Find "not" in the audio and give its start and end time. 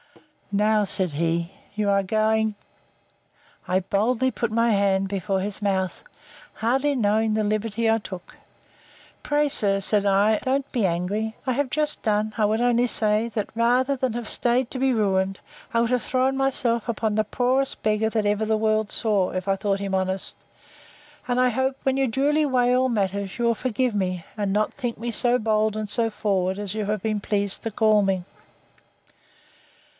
24.51-24.73